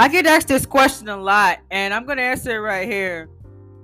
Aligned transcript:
I 0.00 0.08
get 0.08 0.24
asked 0.24 0.48
this 0.48 0.64
question 0.64 1.10
a 1.10 1.16
lot, 1.18 1.58
and 1.70 1.92
I'm 1.92 2.06
gonna 2.06 2.22
answer 2.22 2.56
it 2.56 2.60
right 2.60 2.88
here. 2.88 3.28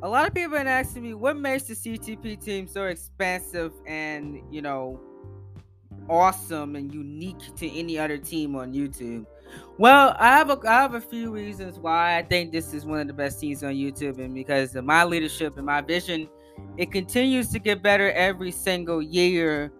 A 0.03 0.09
lot 0.09 0.27
of 0.27 0.33
people 0.33 0.57
have 0.57 0.67
asking 0.67 1.03
me 1.03 1.13
what 1.13 1.37
makes 1.37 1.65
the 1.65 1.75
CTP 1.75 2.43
team 2.43 2.67
so 2.67 2.87
expansive 2.87 3.75
and 3.87 4.41
you 4.51 4.63
know 4.63 4.99
awesome 6.09 6.75
and 6.75 6.91
unique 6.95 7.55
to 7.57 7.71
any 7.71 7.99
other 7.99 8.17
team 8.17 8.57
on 8.57 8.73
YouTube. 8.73 9.27
Well, 9.77 10.17
I 10.19 10.29
have 10.29 10.49
a 10.49 10.59
I 10.67 10.81
have 10.81 10.95
a 10.95 11.03
few 11.03 11.31
reasons 11.31 11.79
why 11.79 12.17
I 12.17 12.23
think 12.23 12.51
this 12.51 12.73
is 12.73 12.87
one 12.87 13.01
of 13.01 13.09
the 13.09 13.13
best 13.13 13.39
teams 13.39 13.63
on 13.63 13.73
YouTube, 13.73 14.19
and 14.19 14.33
because 14.33 14.75
of 14.75 14.87
my 14.87 15.05
leadership 15.05 15.59
and 15.59 15.67
my 15.67 15.83
vision, 15.83 16.31
it 16.79 16.91
continues 16.93 17.51
to 17.51 17.59
get 17.59 17.83
better 17.83 18.11
every 18.13 18.53
single 18.53 19.03
year 19.03 19.71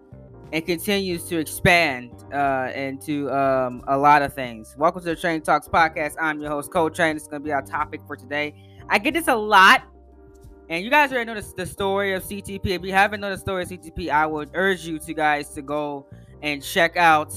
and 0.53 0.65
continues 0.65 1.23
to 1.25 1.37
expand 1.37 2.11
uh, 2.33 2.71
into 2.73 3.29
um, 3.31 3.83
a 3.87 3.97
lot 3.97 4.21
of 4.21 4.33
things. 4.33 4.75
Welcome 4.77 5.01
to 5.01 5.09
the 5.09 5.15
Train 5.15 5.41
Talks 5.41 5.67
podcast. 5.67 6.15
I'm 6.19 6.39
your 6.39 6.49
host, 6.49 6.71
Cole 6.71 6.89
Train. 6.89 7.17
Is 7.17 7.27
going 7.27 7.41
to 7.41 7.45
be 7.45 7.51
our 7.51 7.61
topic 7.61 8.01
for 8.07 8.15
today. 8.15 8.53
I 8.89 8.97
get 8.97 9.13
this 9.13 9.27
a 9.27 9.35
lot, 9.35 9.83
and 10.69 10.83
you 10.83 10.89
guys 10.89 11.11
already 11.11 11.33
know 11.33 11.39
the, 11.39 11.65
story 11.65 12.13
of 12.13 12.23
CTP. 12.23 12.65
If 12.65 12.83
you 12.83 12.93
haven't 12.93 13.19
known 13.19 13.31
the 13.31 13.37
story 13.37 13.63
of 13.63 13.69
CTP, 13.69 14.09
I 14.09 14.25
would 14.25 14.51
urge 14.53 14.85
you 14.85 14.99
to 14.99 15.13
guys 15.13 15.49
to 15.49 15.61
go 15.61 16.07
and 16.41 16.63
check 16.63 16.95
out 16.95 17.33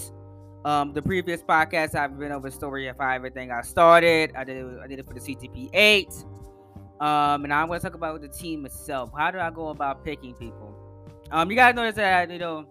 um, 0.64 0.92
the 0.92 1.02
previous 1.02 1.42
podcast. 1.42 1.96
I've 1.96 2.16
been 2.16 2.30
over 2.30 2.48
the 2.48 2.54
story 2.54 2.86
of 2.86 2.96
how 2.98 3.10
everything 3.10 3.48
got 3.48 3.66
started. 3.66 4.32
I 4.36 4.44
did 4.44 4.58
it, 4.58 4.78
I 4.82 4.86
did 4.86 5.00
it 5.00 5.08
for 5.08 5.14
the 5.14 5.20
CTP 5.20 5.70
eight, 5.72 6.12
um, 7.00 7.42
and 7.42 7.52
I'm 7.52 7.66
going 7.66 7.80
to 7.80 7.84
talk 7.84 7.94
about 7.94 8.20
the 8.20 8.28
team 8.28 8.64
itself. 8.66 9.10
How 9.18 9.32
do 9.32 9.40
I 9.40 9.50
go 9.50 9.68
about 9.68 10.04
picking 10.04 10.34
people? 10.34 10.76
Um, 11.32 11.50
you 11.50 11.56
guys 11.56 11.74
notice 11.74 11.94
that 11.96 12.30
you 12.30 12.38
know 12.38 12.66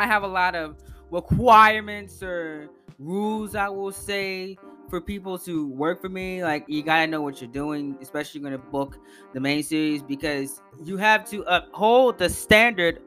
I 0.00 0.06
have 0.06 0.22
a 0.22 0.28
lot 0.28 0.54
of 0.54 0.76
requirements 1.10 2.22
or 2.22 2.68
rules, 2.98 3.54
I 3.54 3.68
will 3.68 3.92
say, 3.92 4.58
for 4.88 5.00
people 5.00 5.38
to 5.40 5.68
work 5.68 6.00
for 6.00 6.08
me. 6.08 6.42
Like, 6.42 6.64
you 6.66 6.82
gotta 6.82 7.06
know 7.06 7.22
what 7.22 7.40
you're 7.40 7.50
doing, 7.50 7.96
especially 8.00 8.40
you're 8.40 8.50
gonna 8.50 8.62
book 8.70 8.98
the 9.32 9.40
main 9.40 9.62
series, 9.62 10.02
because 10.02 10.60
you 10.84 10.96
have 10.96 11.28
to 11.30 11.42
uphold 11.42 12.18
the 12.18 12.28
standard 12.28 13.00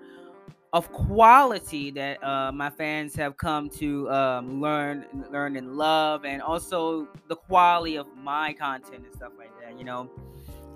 of 0.74 0.90
quality 0.94 1.92
that 1.92 2.24
uh, 2.24 2.52
my 2.52 2.70
fans 2.70 3.14
have 3.16 3.36
come 3.36 3.70
to 3.70 4.10
um, 4.10 4.62
learn, 4.62 5.06
learn 5.30 5.58
and 5.58 5.76
love, 5.76 6.24
and 6.24 6.42
also 6.42 7.08
the 7.28 7.36
quality 7.36 7.98
of 7.98 8.08
my 8.16 8.54
content 8.54 9.04
and 9.04 9.14
stuff 9.14 9.34
like 9.38 9.52
that. 9.62 9.78
You 9.78 9.84
know, 9.84 10.10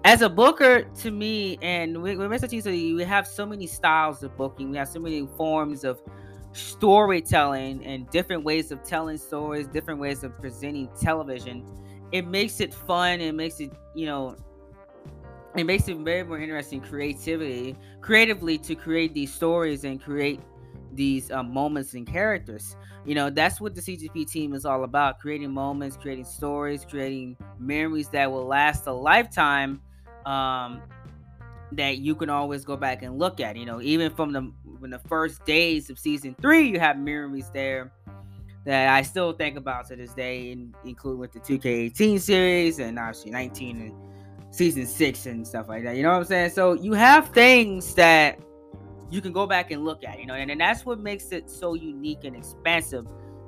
as 0.05 0.21
a 0.21 0.29
booker, 0.29 0.83
to 0.83 1.09
me, 1.09 1.57
and 1.63 1.99
with, 1.99 2.19
Mr. 2.19 2.47
T, 2.47 2.93
we 2.93 3.03
have 3.03 3.25
so 3.25 3.43
many 3.43 3.65
styles 3.65 4.21
of 4.21 4.37
booking. 4.37 4.69
We 4.69 4.77
have 4.77 4.87
so 4.87 4.99
many 4.99 5.27
forms 5.35 5.83
of 5.83 5.99
storytelling 6.53 7.83
and 7.83 8.07
different 8.11 8.43
ways 8.43 8.71
of 8.71 8.83
telling 8.83 9.17
stories, 9.17 9.65
different 9.67 9.99
ways 9.99 10.23
of 10.23 10.39
presenting 10.39 10.89
television. 11.01 11.65
It 12.11 12.27
makes 12.27 12.59
it 12.59 12.71
fun. 12.71 13.19
It 13.19 13.33
makes 13.33 13.59
it, 13.59 13.71
you 13.95 14.05
know, 14.05 14.35
it 15.55 15.63
makes 15.63 15.87
it 15.87 15.97
very 15.97 16.23
more 16.23 16.37
interesting 16.37 16.81
creativity, 16.81 17.75
creatively 18.01 18.59
to 18.59 18.75
create 18.75 19.15
these 19.15 19.33
stories 19.33 19.85
and 19.85 19.99
create 19.99 20.39
these 20.93 21.31
um, 21.31 21.51
moments 21.51 21.95
and 21.95 22.05
characters. 22.05 22.75
You 23.05 23.15
know, 23.15 23.31
that's 23.31 23.59
what 23.59 23.73
the 23.73 23.81
CTP 23.81 24.29
team 24.29 24.53
is 24.53 24.65
all 24.65 24.83
about 24.83 25.17
creating 25.19 25.51
moments, 25.51 25.97
creating 25.97 26.25
stories, 26.25 26.85
creating 26.87 27.37
memories 27.57 28.09
that 28.09 28.31
will 28.31 28.45
last 28.45 28.85
a 28.85 28.93
lifetime 28.93 29.81
um, 30.25 30.81
that 31.73 31.99
you 31.99 32.15
can 32.15 32.29
always 32.29 32.65
go 32.65 32.77
back 32.77 33.03
and 33.03 33.17
look 33.17 33.39
at. 33.39 33.55
You 33.55 33.65
know, 33.65 33.81
even 33.81 34.11
from 34.11 34.31
the 34.33 34.51
when 34.79 34.91
the 34.91 34.99
first 34.99 35.45
days 35.45 35.89
of 35.89 35.97
season 35.97 36.35
three, 36.41 36.67
you 36.67 36.79
have 36.79 36.97
memories 36.97 37.49
there 37.53 37.91
that 38.65 38.89
I 38.89 39.03
still 39.03 39.31
think 39.33 39.57
about 39.57 39.87
to 39.87 39.95
this 39.95 40.13
day, 40.13 40.57
including 40.83 41.19
with 41.19 41.31
the 41.31 41.39
2K18 41.39 42.19
series 42.19 42.79
and 42.79 42.97
obviously 42.97 43.31
19 43.31 43.81
and 43.81 43.93
season 44.53 44.85
six 44.87 45.27
and 45.27 45.47
stuff 45.47 45.69
like 45.69 45.83
that. 45.83 45.95
You 45.95 46.03
know 46.03 46.11
what 46.11 46.19
I'm 46.19 46.25
saying? 46.25 46.49
So 46.51 46.73
you 46.73 46.93
have 46.93 47.29
things 47.29 47.93
that 47.95 48.39
you 49.11 49.21
can 49.21 49.31
go 49.31 49.45
back 49.45 49.69
and 49.71 49.85
look 49.85 50.03
at, 50.03 50.19
you 50.19 50.25
know, 50.25 50.33
and, 50.33 50.49
and 50.49 50.59
that's 50.59 50.85
what 50.85 50.99
makes 50.99 51.31
it 51.31 51.49
so 51.49 51.75
unique 51.75 52.23
and 52.23 52.35
expansive 52.35 53.05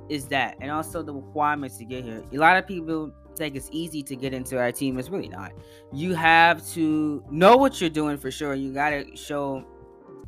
is 0.07 0.27
that, 0.27 0.55
and 0.61 0.69
also 0.69 1.01
the 1.01 1.13
requirements 1.13 1.77
to 1.77 1.85
get 1.85 2.03
here. 2.03 2.23
A 2.31 2.37
lot 2.37 2.57
of 2.57 2.67
people 2.67 3.11
think 3.37 3.55
it's 3.55 3.69
easy 3.71 4.03
to 4.03 4.15
get 4.15 4.33
into 4.33 4.57
our 4.57 4.71
team. 4.71 4.97
It's 4.97 5.09
really 5.09 5.29
not. 5.29 5.53
You 5.93 6.13
have 6.15 6.67
to 6.71 7.23
know 7.29 7.57
what 7.57 7.79
you're 7.79 7.89
doing 7.89 8.17
for 8.17 8.31
sure. 8.31 8.53
You 8.53 8.73
got 8.73 8.91
to 8.91 9.15
show 9.15 9.65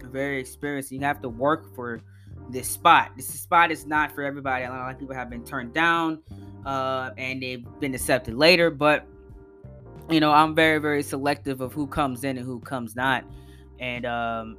very 0.04 0.40
experienced. 0.40 0.92
You 0.92 1.00
have 1.02 1.22
to 1.22 1.30
work 1.30 1.74
for 1.76 2.02
this 2.50 2.68
spot. 2.68 3.12
This 3.16 3.28
spot 3.28 3.72
is 3.72 3.86
not 3.86 4.12
for 4.12 4.24
everybody. 4.24 4.66
A 4.66 4.70
lot 4.70 4.92
of 4.92 5.00
people 5.00 5.16
have 5.16 5.30
been 5.30 5.44
turned 5.44 5.74
down, 5.74 6.22
uh, 6.66 7.12
and 7.18 7.42
they've 7.42 7.66
been 7.80 7.94
accepted 7.94 8.36
later. 8.36 8.72
But 8.72 9.06
you 10.10 10.20
know, 10.20 10.32
I'm 10.32 10.56
very, 10.56 10.80
very 10.80 11.04
selective 11.04 11.62
of 11.62 11.74
who 11.74 11.86
comes 11.86 12.24
in 12.24 12.38
and 12.38 12.46
who 12.46 12.60
comes 12.60 12.96
not. 12.96 13.24
And 13.80 14.06
um, 14.06 14.58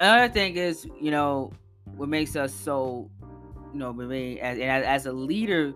another 0.00 0.32
thing 0.32 0.56
is, 0.56 0.86
you 1.00 1.10
know, 1.10 1.52
what 1.96 2.08
makes 2.08 2.36
us 2.36 2.52
so, 2.52 3.08
you 3.72 3.78
know, 3.78 3.98
as, 4.40 4.58
as 4.58 5.06
a 5.06 5.12
leader, 5.12 5.72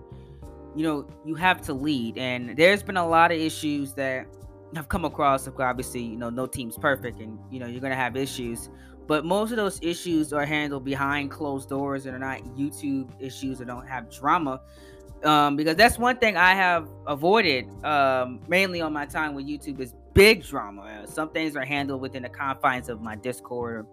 you 0.75 0.83
know, 0.83 1.06
you 1.25 1.34
have 1.34 1.60
to 1.62 1.75
lead. 1.75 2.19
And 2.19 2.56
there's 2.56 2.83
been 2.83 2.97
a 2.97 3.06
lot 3.06 3.33
of 3.33 3.38
issues 3.38 3.94
that 3.94 4.27
have 4.75 4.88
come 4.88 5.05
across. 5.05 5.49
Obviously, 5.49 6.03
you 6.03 6.16
know, 6.16 6.31
no 6.31 6.47
team's 6.47 6.78
perfect, 6.78 7.21
and 7.21 7.38
you 7.50 7.60
know, 7.60 7.66
you're 7.66 7.81
gonna 7.81 7.94
have 7.94 8.16
issues. 8.16 8.71
But 9.06 9.25
most 9.25 9.50
of 9.50 9.56
those 9.56 9.78
issues 9.83 10.33
are 10.33 10.47
handled 10.47 10.84
behind 10.84 11.31
closed 11.31 11.69
doors 11.69 12.06
and 12.06 12.15
are 12.15 12.19
not 12.19 12.43
YouTube 12.56 13.10
issues 13.21 13.59
that 13.59 13.66
don't 13.66 13.87
have 13.87 14.10
drama. 14.10 14.60
Um, 15.25 15.55
because 15.56 15.77
that's 15.77 15.99
one 15.99 16.16
thing 16.16 16.37
I 16.37 16.53
have 16.55 16.89
avoided 17.06 17.69
um, 17.84 18.41
mainly 18.49 18.81
on 18.81 18.93
my 18.93 19.06
time 19.06 19.34
with 19.34 19.47
YouTube 19.47 19.81
is 19.81 19.94
big 20.15 20.44
drama. 20.44 21.04
Some 21.06 21.31
things 21.31 21.56
are 21.56 21.65
handled 21.65 22.00
within 22.00 22.25
the 22.25 22.28
confines 22.28 22.89
of 22.89 23.00
my 23.00 23.15
Discord 23.16 23.87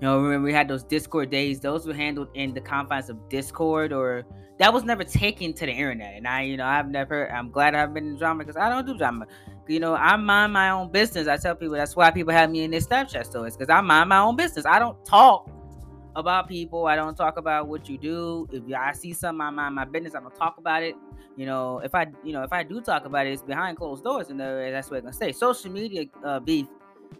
you 0.00 0.06
know, 0.06 0.20
remember 0.20 0.46
we 0.46 0.52
had 0.52 0.68
those 0.68 0.84
Discord 0.84 1.30
days; 1.30 1.58
those 1.58 1.84
were 1.84 1.94
handled 1.94 2.28
in 2.34 2.54
the 2.54 2.60
confines 2.60 3.10
of 3.10 3.28
Discord, 3.28 3.92
or 3.92 4.24
that 4.58 4.72
was 4.72 4.84
never 4.84 5.02
taken 5.02 5.52
to 5.54 5.66
the 5.66 5.72
internet. 5.72 6.14
And 6.14 6.28
I, 6.28 6.42
you 6.42 6.56
know, 6.56 6.66
I've 6.66 6.88
never. 6.88 7.32
I'm 7.32 7.50
glad 7.50 7.74
I've 7.74 7.92
been 7.92 8.06
in 8.06 8.16
drama 8.16 8.44
because 8.44 8.56
I 8.56 8.68
don't 8.68 8.86
do 8.86 8.96
drama. 8.96 9.26
You 9.66 9.80
know, 9.80 9.96
I 9.96 10.16
mind 10.16 10.52
my 10.52 10.70
own 10.70 10.92
business. 10.92 11.26
I 11.26 11.36
tell 11.36 11.56
people 11.56 11.74
that's 11.74 11.96
why 11.96 12.12
people 12.12 12.32
have 12.32 12.48
me 12.48 12.62
in 12.62 12.70
their 12.70 12.80
Snapchat 12.80 13.26
stories 13.26 13.56
because 13.56 13.70
I 13.70 13.80
mind 13.80 14.08
my 14.08 14.18
own 14.18 14.36
business. 14.36 14.64
I 14.66 14.78
don't 14.78 15.04
talk 15.04 15.50
about 16.14 16.48
people. 16.48 16.86
I 16.86 16.94
don't 16.94 17.16
talk 17.16 17.36
about 17.36 17.66
what 17.66 17.88
you 17.88 17.98
do. 17.98 18.48
If 18.52 18.62
I 18.72 18.92
see 18.92 19.12
something, 19.12 19.40
I 19.40 19.50
mind 19.50 19.74
my 19.74 19.84
business. 19.84 20.14
I 20.14 20.20
don't 20.20 20.34
talk 20.34 20.58
about 20.58 20.84
it. 20.84 20.94
You 21.36 21.46
know, 21.46 21.80
if 21.80 21.94
I, 21.94 22.06
you 22.22 22.32
know, 22.32 22.42
if 22.44 22.52
I 22.52 22.62
do 22.62 22.80
talk 22.80 23.04
about 23.04 23.26
it, 23.26 23.32
it's 23.32 23.42
behind 23.42 23.78
closed 23.78 24.04
doors, 24.04 24.30
and 24.30 24.38
that's 24.38 24.90
where 24.90 24.98
I'm 24.98 25.04
gonna 25.04 25.12
stay. 25.12 25.32
Social 25.32 25.72
media 25.72 26.04
uh, 26.24 26.38
beef 26.38 26.66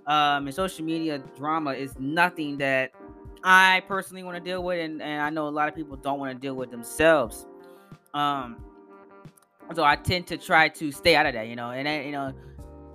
um, 0.07 0.47
and 0.47 0.55
social 0.55 0.85
media 0.85 1.19
drama 1.37 1.73
is 1.73 1.99
nothing 1.99 2.59
that 2.59 2.93
I 3.45 3.83
personally 3.87 4.23
want 4.23 4.37
to 4.37 4.43
deal 4.43 4.63
with, 4.63 4.81
and, 4.81 5.03
and 5.03 5.23
I 5.23 5.31
know 5.31 5.49
a 5.49 5.51
lot 5.51 5.69
of 5.69 5.75
people 5.75 5.97
don't 5.97 6.19
want 6.19 6.33
to 6.33 6.39
deal 6.39 6.55
with 6.55 6.71
themselves. 6.71 7.47
Um, 8.15 8.57
so 9.75 9.85
I 9.85 9.97
tend 9.97 10.27
to 10.29 10.39
try 10.39 10.69
to 10.71 10.91
stay 10.93 11.15
out 11.15 11.27
of 11.27 11.35
that, 11.35 11.47
you 11.49 11.57
know, 11.57 11.71
and 11.71 12.07
you 12.07 12.13
know, 12.13 12.33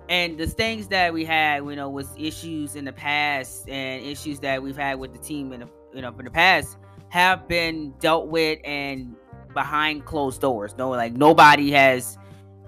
and 0.08 0.36
the 0.36 0.46
things 0.46 0.88
that 0.88 1.12
we 1.12 1.24
had, 1.24 1.64
you 1.64 1.76
know, 1.76 1.88
was 1.88 2.08
issues 2.18 2.76
in 2.76 2.84
the 2.84 2.92
past 2.92 3.68
and 3.68 4.04
issues 4.04 4.40
that 4.40 4.62
we've 4.62 4.76
had 4.76 4.98
with 4.98 5.12
the 5.12 5.18
team 5.18 5.52
in 5.52 5.60
the, 5.60 5.68
you 5.94 6.02
know, 6.02 6.14
in 6.18 6.24
the 6.24 6.30
past 6.30 6.76
have 7.08 7.46
been 7.48 7.94
dealt 8.00 8.26
with 8.26 8.58
and 8.64 9.14
behind 9.54 10.04
closed 10.04 10.40
doors. 10.40 10.74
No, 10.76 10.90
like 10.90 11.12
nobody 11.12 11.70
has, 11.70 12.18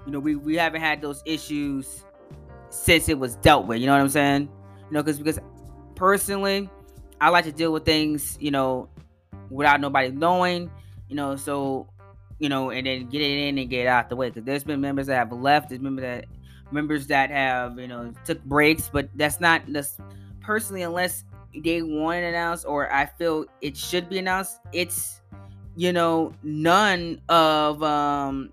you 0.05 0.11
know, 0.11 0.19
we 0.19 0.35
we 0.35 0.55
haven't 0.55 0.81
had 0.81 1.01
those 1.01 1.21
issues 1.25 2.05
since 2.69 3.09
it 3.09 3.17
was 3.17 3.35
dealt 3.37 3.67
with. 3.67 3.79
You 3.79 3.85
know 3.85 3.93
what 3.93 4.01
I'm 4.01 4.09
saying? 4.09 4.49
You 4.89 4.93
know, 4.93 5.03
because 5.03 5.17
because 5.17 5.39
personally, 5.95 6.69
I 7.19 7.29
like 7.29 7.45
to 7.45 7.51
deal 7.51 7.71
with 7.71 7.85
things, 7.85 8.37
you 8.39 8.51
know, 8.51 8.89
without 9.49 9.81
nobody 9.81 10.11
knowing. 10.11 10.71
You 11.09 11.15
know, 11.15 11.35
so 11.35 11.87
you 12.39 12.49
know, 12.49 12.69
and 12.69 12.85
then 12.85 13.07
get 13.07 13.21
it 13.21 13.47
in 13.47 13.57
and 13.57 13.69
get 13.69 13.81
it 13.81 13.87
out 13.87 14.09
the 14.09 14.15
way. 14.15 14.29
Because 14.29 14.43
there's 14.43 14.63
been 14.63 14.81
members 14.81 15.07
that 15.07 15.15
have 15.15 15.31
left. 15.31 15.69
There's 15.69 15.81
members 15.81 16.03
that 16.03 16.25
members 16.71 17.07
that 17.07 17.29
have 17.29 17.79
you 17.79 17.87
know 17.87 18.13
took 18.25 18.43
breaks, 18.45 18.89
but 18.91 19.09
that's 19.15 19.39
not 19.39 19.61
this 19.67 19.97
personally 20.41 20.83
unless 20.83 21.23
they 21.63 21.81
want 21.81 22.17
it 22.19 22.23
announced 22.29 22.65
or 22.65 22.91
I 22.91 23.05
feel 23.05 23.45
it 23.61 23.75
should 23.75 24.09
be 24.09 24.19
announced. 24.19 24.59
It's 24.73 25.21
you 25.75 25.93
know 25.93 26.33
none 26.43 27.21
of 27.29 27.81
um 27.83 28.51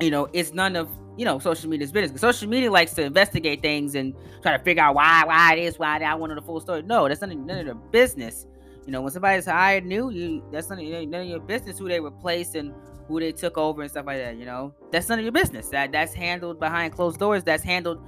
you 0.00 0.10
know 0.10 0.28
it's 0.32 0.52
none 0.52 0.76
of 0.76 0.88
you 1.16 1.24
know, 1.24 1.38
social 1.38 1.68
media's 1.68 1.92
business. 1.92 2.20
Social 2.20 2.48
media 2.48 2.70
likes 2.70 2.92
to 2.94 3.02
investigate 3.02 3.60
things 3.60 3.94
and 3.94 4.14
try 4.40 4.56
to 4.56 4.62
figure 4.62 4.82
out 4.82 4.94
why, 4.94 5.24
why 5.26 5.54
it 5.54 5.58
is, 5.58 5.78
why 5.78 5.98
that. 5.98 6.10
I 6.10 6.14
wanted 6.14 6.36
the 6.36 6.42
full 6.42 6.60
story. 6.60 6.82
No, 6.82 7.08
that's 7.08 7.20
none, 7.20 7.46
none 7.46 7.58
of 7.58 7.66
their 7.66 7.74
business. 7.74 8.46
You 8.86 8.92
know, 8.92 9.02
when 9.02 9.12
somebody's 9.12 9.46
hired 9.46 9.84
new, 9.84 10.10
you 10.10 10.42
that's 10.50 10.68
none 10.70 10.80
of, 10.80 11.08
none 11.08 11.20
of 11.22 11.26
your 11.26 11.40
business 11.40 11.78
who 11.78 11.88
they 11.88 12.00
replaced 12.00 12.54
and 12.54 12.74
who 13.06 13.20
they 13.20 13.30
took 13.30 13.58
over 13.58 13.82
and 13.82 13.90
stuff 13.90 14.06
like 14.06 14.18
that. 14.18 14.36
You 14.36 14.46
know, 14.46 14.74
that's 14.90 15.08
none 15.08 15.18
of 15.18 15.24
your 15.24 15.32
business. 15.32 15.68
That 15.68 15.92
that's 15.92 16.14
handled 16.14 16.58
behind 16.58 16.92
closed 16.92 17.18
doors. 17.18 17.44
That's 17.44 17.62
handled 17.62 18.02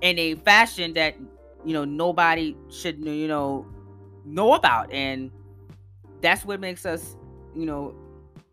in 0.00 0.18
a 0.18 0.34
fashion 0.36 0.94
that 0.94 1.14
you 1.64 1.74
know 1.74 1.84
nobody 1.84 2.56
should 2.70 3.04
you 3.04 3.28
know 3.28 3.66
know 4.24 4.54
about, 4.54 4.92
and 4.92 5.30
that's 6.22 6.44
what 6.44 6.58
makes 6.58 6.86
us 6.86 7.16
you 7.54 7.66
know 7.66 7.94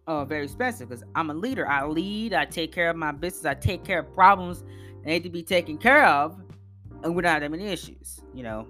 uh, 0.08 0.26
very 0.26 0.44
expensive 0.46 0.90
because 0.90 1.04
I'm 1.16 1.30
a 1.30 1.34
leader. 1.34 1.68
I 1.68 1.86
lead, 1.86 2.34
I 2.34 2.46
take 2.46 2.72
care 2.72 2.90
of 2.90 2.96
my 2.96 3.12
business, 3.12 3.46
I 3.46 3.54
take 3.54 3.84
care 3.84 4.00
of 4.00 4.14
problems 4.14 4.64
that 5.04 5.10
need 5.10 5.24
to 5.24 5.30
be 5.30 5.44
taken 5.44 5.78
care 5.78 6.06
of, 6.06 6.40
and 7.04 7.16
without 7.16 7.42
having 7.42 7.62
any 7.62 7.72
issues. 7.72 8.22
You 8.34 8.44
know, 8.44 8.68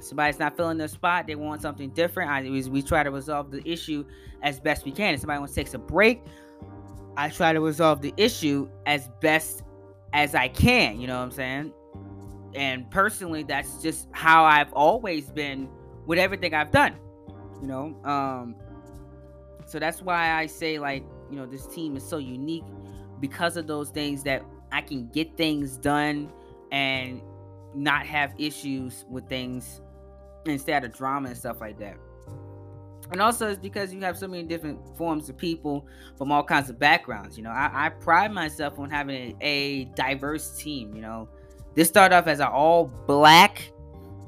somebody's 0.00 0.38
not 0.38 0.56
filling 0.56 0.78
their 0.78 0.88
spot, 0.88 1.26
they 1.26 1.34
want 1.34 1.62
something 1.62 1.90
different. 1.90 2.30
I 2.30 2.42
we, 2.42 2.62
we 2.64 2.82
try 2.82 3.02
to 3.02 3.10
resolve 3.10 3.50
the 3.50 3.66
issue 3.68 4.04
as 4.42 4.60
best 4.60 4.84
we 4.84 4.92
can. 4.92 5.14
If 5.14 5.20
somebody 5.20 5.38
wants 5.38 5.54
to 5.54 5.64
take 5.64 5.74
a 5.74 5.78
break, 5.78 6.22
I 7.16 7.28
try 7.28 7.52
to 7.52 7.60
resolve 7.60 8.02
the 8.02 8.12
issue 8.16 8.68
as 8.84 9.08
best 9.20 9.62
as 10.12 10.34
I 10.34 10.48
can. 10.48 11.00
You 11.00 11.06
know 11.06 11.16
what 11.16 11.24
I'm 11.24 11.30
saying? 11.30 11.72
And 12.54 12.90
personally, 12.90 13.42
that's 13.42 13.82
just 13.82 14.08
how 14.12 14.44
I've 14.44 14.72
always 14.72 15.30
been 15.30 15.68
with 16.06 16.18
everything 16.18 16.54
I've 16.54 16.70
done. 16.70 16.96
You 17.60 17.68
know, 17.68 17.96
um, 18.04 18.54
so 19.66 19.78
that's 19.78 20.00
why 20.00 20.32
I 20.32 20.46
say 20.46 20.78
like 20.78 21.04
you 21.30 21.36
know 21.36 21.46
this 21.46 21.66
team 21.66 21.96
is 21.96 22.06
so 22.06 22.18
unique 22.18 22.64
because 23.20 23.56
of 23.56 23.66
those 23.66 23.90
things 23.90 24.22
that 24.24 24.42
I 24.72 24.80
can 24.80 25.08
get 25.08 25.36
things 25.36 25.76
done 25.76 26.32
and 26.72 27.20
not 27.74 28.06
have 28.06 28.34
issues 28.38 29.04
with 29.08 29.28
things 29.28 29.80
instead 30.46 30.84
of 30.84 30.92
drama 30.92 31.28
and 31.28 31.36
stuff 31.36 31.60
like 31.60 31.78
that. 31.78 31.96
And 33.12 33.22
also, 33.22 33.48
it's 33.48 33.58
because 33.58 33.94
you 33.94 34.00
have 34.00 34.18
so 34.18 34.26
many 34.26 34.42
different 34.42 34.80
forms 34.96 35.28
of 35.28 35.36
people 35.36 35.86
from 36.16 36.32
all 36.32 36.42
kinds 36.42 36.68
of 36.70 36.78
backgrounds. 36.78 37.36
You 37.36 37.44
know, 37.44 37.50
I, 37.50 37.70
I 37.72 37.88
pride 37.90 38.32
myself 38.32 38.78
on 38.78 38.90
having 38.90 39.36
a, 39.40 39.44
a, 39.46 39.84
diverse 39.94 40.56
team. 40.56 40.94
You 40.94 41.02
know, 41.02 41.28
this 41.74 41.86
started 41.86 42.16
off 42.16 42.26
as 42.26 42.40
an 42.40 42.48
all 42.48 42.86
black, 43.06 43.70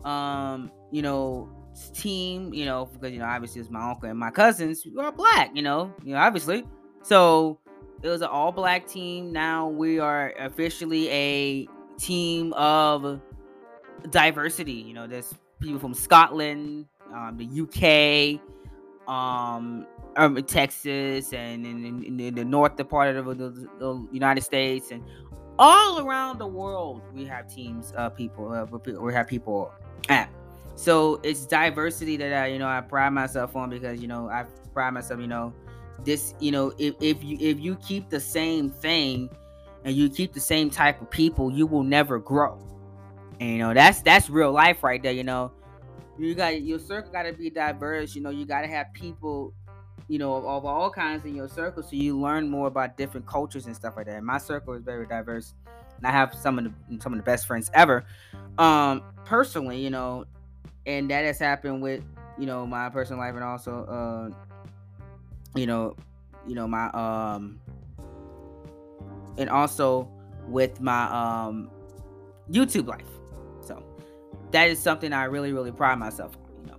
um, 0.05 0.71
you 0.93 1.03
know, 1.03 1.51
team. 1.95 2.53
You 2.53 2.65
know, 2.67 2.87
because 2.87 3.13
you 3.13 3.19
know, 3.19 3.27
obviously 3.27 3.61
it's 3.61 3.71
my 3.71 3.91
uncle 3.91 4.09
and 4.09 4.19
my 4.19 4.31
cousins 4.31 4.83
who 4.83 5.01
are 5.01 5.13
black. 5.13 5.51
You 5.55 5.63
know, 5.63 5.93
you 6.05 6.15
know, 6.15 6.21
obviously. 6.21 6.65
So 7.03 7.59
it 8.03 8.09
was 8.09 8.21
an 8.21 8.29
all 8.29 8.53
black 8.53 8.87
team. 8.87 9.33
Now 9.33 9.69
we 9.69 9.99
are 9.99 10.33
officially 10.39 11.09
a 11.11 11.69
team 11.99 12.53
of 12.55 13.21
diversity. 14.11 14.73
You 14.73 14.95
know, 14.95 15.07
there's 15.07 15.35
people 15.61 15.79
from 15.79 15.95
Scotland, 15.95 16.87
um, 17.13 17.37
the 17.37 18.39
UK, 18.39 18.41
um, 19.13 19.87
um 20.17 20.43
Texas, 20.45 21.33
and 21.33 21.67
in, 21.67 22.05
in, 22.05 22.35
the 22.35 22.45
north 22.45 22.77
part 22.89 23.17
of 23.17 23.27
the, 23.27 23.69
the, 23.79 24.09
United 24.13 24.43
States, 24.43 24.91
and 24.91 25.03
all 25.59 26.07
around 26.07 26.39
the 26.39 26.47
world, 26.47 27.03
we 27.13 27.25
have 27.25 27.53
teams, 27.53 27.93
uh, 27.97 28.09
people, 28.09 28.53
uh, 28.53 28.65
we 29.01 29.13
have 29.13 29.27
people 29.27 29.73
at. 30.09 30.31
So 30.79 31.19
it's 31.25 31.45
diversity 31.45 32.17
that 32.19 32.33
I, 32.33 32.47
you 32.47 32.61
know, 32.61 32.69
I 32.69 32.81
pride 32.81 33.11
myself 33.11 33.57
on 33.57 33.69
because 33.69 34.01
you 34.01 34.07
know 34.07 34.29
I 34.29 34.45
pride 34.73 34.93
myself, 34.93 35.21
you 35.21 35.27
know, 35.27 35.53
this, 36.05 36.35
you 36.39 36.53
know, 36.53 36.73
if 36.79 36.95
if 37.01 37.25
you 37.25 37.37
if 37.41 37.59
you 37.59 37.75
keep 37.77 38.09
the 38.11 38.21
same 38.21 38.71
thing 38.71 39.29
and 39.85 39.97
you 39.97 40.09
keep 40.09 40.33
the 40.33 40.41
same 40.41 40.71
type 40.71 41.03
of 41.03 41.11
people, 41.11 41.51
you 41.51 41.67
will 41.67 41.83
never 41.83 42.21
grow. 42.21 42.65
And 43.41 43.51
you 43.51 43.59
know, 43.59 43.75
that's 43.75 44.03
that's 44.03 44.31
real 44.31 44.53
life 44.53 44.85
right 44.85 45.03
there, 45.03 45.11
you 45.11 45.25
know. 45.25 45.51
You 46.17 46.37
got 46.37 46.63
your 46.63 46.79
circle 46.79 47.11
gotta 47.11 47.33
be 47.33 47.51
diverse, 47.51 48.15
you 48.15 48.23
know, 48.23 48.31
you 48.31 48.47
gotta 48.47 48.69
have 48.69 48.93
people, 48.93 49.53
you 50.07 50.21
know, 50.21 50.37
of, 50.37 50.65
all 50.65 50.91
kinds 50.91 51.25
in 51.25 51.35
your 51.35 51.49
circle 51.49 51.83
so 51.83 51.97
you 51.97 52.17
learn 52.17 52.49
more 52.49 52.69
about 52.69 52.97
different 52.97 53.27
cultures 53.27 53.67
and 53.67 53.75
stuff 53.75 53.97
like 53.97 54.07
that. 54.07 54.15
And 54.15 54.27
my 54.27 54.39
circle 54.39 54.75
is 54.75 54.85
very 54.85 55.09
diverse. 55.09 55.55
And 55.97 56.07
I 56.07 56.13
have 56.13 56.37
some 56.37 56.57
of 56.57 56.67
the 56.67 57.01
some 57.01 57.13
of 57.13 57.19
the 57.19 57.25
best 57.25 57.49
friends 57.49 57.69
ever. 57.75 58.05
Um, 58.59 59.03
personally, 59.25 59.81
you 59.81 59.91
know, 59.91 60.25
and 60.89 61.11
that 61.11 61.25
has 61.25 61.39
happened 61.39 61.83
with, 61.83 62.03
you 62.39 62.47
know, 62.47 62.67
my 62.67 62.89
personal 62.89 63.21
life 63.21 63.35
and 63.35 63.45
also 63.45 63.85
uh 63.85 64.31
you 65.55 65.67
know, 65.67 65.95
you 66.47 66.55
know, 66.55 66.67
my 66.67 66.87
um 66.91 67.61
and 69.37 69.49
also 69.51 70.09
with 70.49 70.81
my 70.81 71.05
um 71.05 71.71
YouTube 72.51 72.89
life 72.89 73.07
So 73.61 73.83
that 74.51 74.69
is 74.71 74.81
something 74.81 75.13
I 75.13 75.25
really, 75.25 75.53
really 75.53 75.73
pride 75.73 75.99
myself 75.99 76.37
on, 76.37 76.65
you 76.65 76.73
know. 76.73 76.79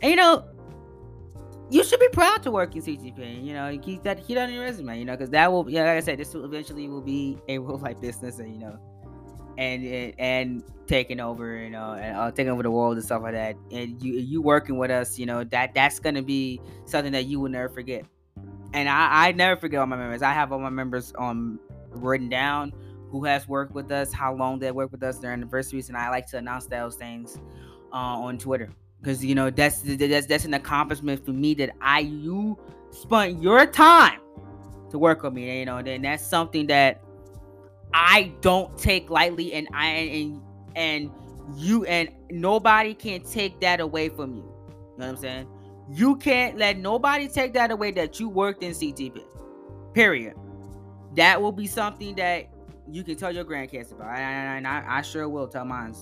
And 0.00 0.10
you 0.10 0.16
know, 0.16 0.44
you 1.68 1.84
should 1.84 2.00
be 2.00 2.08
proud 2.08 2.42
to 2.44 2.50
work 2.52 2.76
in 2.76 2.82
CTP. 2.82 3.44
You 3.44 3.54
know, 3.54 3.76
keep 3.82 4.04
that 4.04 4.26
that 4.26 4.38
on 4.38 4.52
your 4.52 4.62
resume. 4.62 4.98
You 4.98 5.04
know, 5.04 5.14
because 5.14 5.30
that 5.30 5.50
will, 5.50 5.68
yeah, 5.68 5.82
like 5.82 5.96
I 5.96 6.00
said, 6.00 6.18
this 6.18 6.32
will 6.32 6.44
eventually 6.44 6.88
will 6.88 7.02
be 7.02 7.38
a 7.48 7.58
real 7.58 7.78
life 7.78 8.00
business, 8.00 8.38
and 8.38 8.52
you 8.52 8.60
know, 8.60 8.78
and 9.58 9.84
and, 9.84 10.14
and 10.18 10.62
taking 10.86 11.20
over, 11.20 11.56
you 11.56 11.68
know, 11.68 11.92
and 11.92 12.16
uh, 12.16 12.30
taking 12.30 12.50
over 12.50 12.62
the 12.62 12.70
world 12.70 12.96
and 12.96 13.04
stuff 13.04 13.22
like 13.22 13.34
that. 13.34 13.56
And 13.70 14.02
you 14.02 14.14
you 14.14 14.40
working 14.40 14.78
with 14.78 14.90
us, 14.90 15.18
you 15.18 15.26
know, 15.26 15.44
that 15.44 15.74
that's 15.74 15.98
gonna 15.98 16.22
be 16.22 16.62
something 16.86 17.12
that 17.12 17.26
you 17.26 17.40
will 17.40 17.50
never 17.50 17.68
forget. 17.68 18.04
And 18.72 18.88
I 18.88 19.28
I 19.28 19.32
never 19.32 19.60
forget 19.60 19.80
all 19.80 19.86
my 19.86 19.96
members. 19.96 20.22
I 20.22 20.32
have 20.32 20.52
all 20.52 20.60
my 20.60 20.70
members 20.70 21.12
um 21.18 21.60
written 21.90 22.28
down 22.28 22.72
who 23.10 23.24
has 23.24 23.48
worked 23.48 23.74
with 23.74 23.90
us, 23.90 24.12
how 24.12 24.34
long 24.34 24.58
they 24.58 24.70
worked 24.70 24.92
with 24.92 25.02
us, 25.02 25.18
their 25.18 25.32
anniversaries, 25.32 25.88
and 25.88 25.96
I 25.96 26.10
like 26.10 26.26
to 26.26 26.38
announce 26.38 26.66
those 26.66 26.94
things 26.94 27.38
uh, 27.92 27.96
on 27.96 28.38
Twitter 28.38 28.70
because 29.00 29.24
you 29.24 29.34
know 29.34 29.50
that's 29.50 29.82
that's 29.82 30.26
that's 30.26 30.44
an 30.44 30.54
accomplishment 30.54 31.24
for 31.24 31.32
me 31.32 31.54
that 31.54 31.70
I 31.80 32.00
you 32.00 32.58
spent 32.90 33.42
your 33.42 33.66
time 33.66 34.20
to 34.90 34.98
work 34.98 35.24
with 35.24 35.32
me. 35.32 35.58
You 35.58 35.66
know, 35.66 35.82
then 35.82 36.02
that's 36.02 36.24
something 36.24 36.68
that 36.68 37.02
I 37.94 38.32
don't 38.40 38.76
take 38.78 39.10
lightly, 39.10 39.52
and 39.52 39.68
I 39.72 39.86
and 39.88 40.42
and 40.76 41.10
you 41.56 41.84
and 41.86 42.10
nobody 42.30 42.94
can 42.94 43.22
take 43.22 43.60
that 43.60 43.80
away 43.80 44.08
from 44.08 44.34
you. 44.34 44.42
You 44.42 44.74
know 44.98 45.06
what 45.06 45.08
I'm 45.08 45.16
saying? 45.16 45.48
You 45.90 46.16
can't 46.16 46.58
let 46.58 46.78
nobody 46.78 47.28
take 47.28 47.54
that 47.54 47.70
away 47.70 47.92
that 47.92 48.20
you 48.20 48.28
worked 48.28 48.62
in 48.62 48.72
CTP. 48.72 49.22
Period. 49.94 50.34
That 51.16 51.40
will 51.40 51.52
be 51.52 51.66
something 51.66 52.14
that 52.16 52.48
you 52.90 53.02
can 53.02 53.16
tell 53.16 53.34
your 53.34 53.44
grandkids 53.44 53.92
about. 53.92 54.16
And 54.18 54.66
I, 54.66 54.80
I, 54.80 54.98
I, 54.98 55.02
sure 55.02 55.28
will 55.28 55.48
tell 55.48 55.64
mine. 55.64 55.94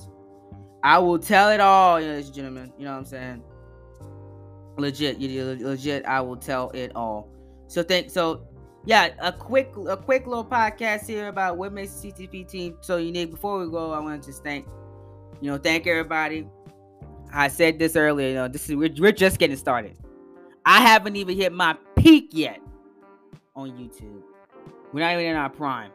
I 0.82 0.98
will 0.98 1.18
tell 1.18 1.50
it 1.50 1.60
all, 1.60 2.00
ladies 2.00 2.26
and 2.26 2.34
gentlemen. 2.34 2.72
You 2.78 2.84
know 2.84 2.92
what 2.92 2.98
I'm 2.98 3.04
saying? 3.04 3.42
Legit, 4.76 5.18
you 5.18 5.56
legit. 5.60 6.04
I 6.04 6.20
will 6.20 6.36
tell 6.36 6.70
it 6.70 6.92
all. 6.94 7.28
So 7.68 7.82
thank. 7.82 8.10
So 8.10 8.46
yeah, 8.86 9.10
a 9.18 9.32
quick, 9.32 9.72
a 9.88 9.96
quick 9.96 10.28
little 10.28 10.44
podcast 10.44 11.06
here 11.06 11.26
about 11.26 11.58
what 11.58 11.72
makes 11.72 12.00
the 12.00 12.12
CTP 12.12 12.48
team 12.48 12.76
so 12.80 12.96
unique. 12.98 13.32
Before 13.32 13.58
we 13.58 13.68
go, 13.68 13.92
I 13.92 13.98
want 13.98 14.22
to 14.22 14.28
just 14.28 14.44
thank, 14.44 14.64
you 15.40 15.50
know, 15.50 15.58
thank 15.58 15.88
everybody. 15.88 16.46
I 17.32 17.48
said 17.48 17.80
this 17.80 17.96
earlier. 17.96 18.28
You 18.28 18.34
know, 18.34 18.48
this 18.48 18.70
is 18.70 18.76
we're, 18.76 18.94
we're 18.96 19.10
just 19.10 19.40
getting 19.40 19.56
started. 19.56 19.98
I 20.64 20.80
haven't 20.80 21.16
even 21.16 21.36
hit 21.36 21.52
my 21.52 21.76
peak 21.96 22.30
yet 22.30 22.60
on 23.56 23.72
YouTube. 23.72 24.22
We're 24.92 25.00
not 25.00 25.14
even 25.14 25.26
in 25.26 25.36
our 25.36 25.50
prime. 25.50 25.90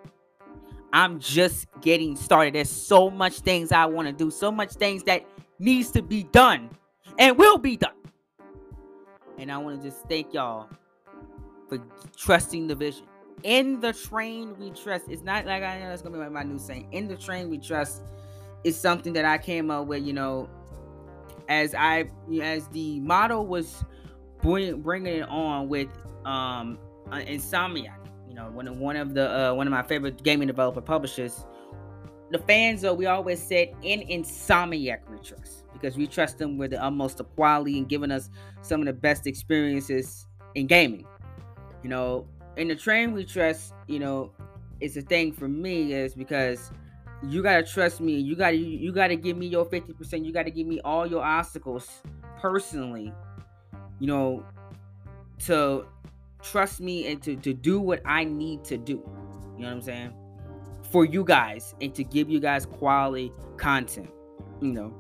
I'm 0.91 1.17
just 1.19 1.67
getting 1.79 2.17
started. 2.17 2.55
There's 2.55 2.69
so 2.69 3.09
much 3.09 3.39
things 3.39 3.71
I 3.71 3.85
want 3.85 4.09
to 4.09 4.13
do, 4.13 4.29
so 4.29 4.51
much 4.51 4.73
things 4.73 5.03
that 5.03 5.25
needs 5.59 5.91
to 5.91 6.01
be 6.01 6.23
done 6.23 6.69
and 7.17 7.37
will 7.37 7.57
be 7.57 7.77
done. 7.77 7.93
And 9.37 9.49
I 9.49 9.57
want 9.59 9.81
to 9.81 9.89
just 9.89 10.03
thank 10.09 10.33
y'all 10.33 10.67
for 11.71 11.83
trusting 12.17 12.67
the 12.67 12.75
vision. 12.75 13.05
In 13.43 13.79
the 13.79 13.93
train 13.93 14.55
we 14.59 14.71
trust. 14.71 15.05
It's 15.09 15.23
not 15.23 15.45
like 15.45 15.63
I 15.63 15.79
know 15.79 15.89
that's 15.89 16.01
gonna 16.01 16.23
be 16.23 16.29
my 16.29 16.43
new 16.43 16.59
saying. 16.59 16.89
In 16.91 17.07
the 17.07 17.15
train 17.15 17.49
we 17.49 17.57
trust 17.57 18.03
is 18.63 18.79
something 18.79 19.13
that 19.13 19.25
I 19.25 19.37
came 19.37 19.71
up 19.71 19.87
with. 19.87 20.03
You 20.03 20.13
know, 20.13 20.49
as 21.49 21.73
I 21.73 22.09
as 22.41 22.67
the 22.67 22.99
model 22.99 23.47
was 23.47 23.83
bringing 24.41 24.81
bringing 24.81 25.21
it 25.21 25.29
on 25.29 25.69
with 25.69 25.89
um 26.25 26.77
uh, 27.11 27.15
Insomniac 27.15 28.01
you 28.31 28.37
know, 28.37 28.49
one 28.51 28.65
of 28.65 28.77
one 28.77 28.95
of 28.95 29.13
the 29.13 29.49
uh, 29.49 29.53
one 29.53 29.67
of 29.67 29.71
my 29.71 29.83
favorite 29.83 30.23
gaming 30.23 30.47
developer 30.47 30.79
publishers. 30.79 31.45
The 32.29 32.39
fans, 32.39 32.81
though, 32.81 32.93
we 32.93 33.05
always 33.05 33.45
said 33.45 33.75
in 33.81 33.99
Insomniac 34.07 34.99
we 35.09 35.17
trust 35.17 35.65
because 35.73 35.97
we 35.97 36.07
trust 36.07 36.37
them 36.37 36.57
with 36.57 36.71
the 36.71 36.81
utmost 36.81 37.19
of 37.19 37.35
quality 37.35 37.77
and 37.77 37.89
giving 37.89 38.09
us 38.09 38.29
some 38.61 38.79
of 38.79 38.85
the 38.85 38.93
best 38.93 39.27
experiences 39.27 40.27
in 40.55 40.67
gaming. 40.67 41.05
You 41.83 41.89
know, 41.89 42.27
in 42.57 42.67
the 42.67 42.75
train 42.75 43.13
we 43.13 43.25
trust, 43.25 43.73
you 43.87 43.99
know, 43.99 44.31
it's 44.79 44.97
a 44.97 45.01
thing 45.01 45.31
for 45.31 45.47
me 45.47 45.93
is 45.93 46.13
because 46.13 46.71
you 47.23 47.43
gotta 47.43 47.63
trust 47.63 48.01
me. 48.01 48.19
You 48.19 48.35
gotta 48.35 48.55
you, 48.55 48.91
gotta 48.91 49.15
give 49.15 49.37
me 49.37 49.47
your 49.47 49.65
50%. 49.65 50.25
You 50.25 50.33
gotta 50.33 50.49
give 50.49 50.67
me 50.67 50.79
all 50.81 51.05
your 51.05 51.23
obstacles 51.23 52.01
personally, 52.39 53.13
you 53.99 54.07
know, 54.07 54.43
to 55.45 55.85
trust 56.41 56.81
me 56.81 57.07
and 57.07 57.21
to, 57.21 57.35
to 57.35 57.53
do 57.53 57.79
what 57.79 58.01
I 58.05 58.23
need 58.23 58.63
to 58.65 58.77
do. 58.77 58.93
You 59.55 59.61
know 59.61 59.67
what 59.67 59.73
I'm 59.73 59.81
saying? 59.81 60.13
For 60.91 61.05
you 61.05 61.23
guys 61.23 61.75
and 61.79 61.93
to 61.95 62.03
give 62.03 62.29
you 62.29 62.39
guys 62.39 62.65
quality 62.65 63.31
content. 63.57 64.09
You 64.59 64.73
know, 64.73 64.93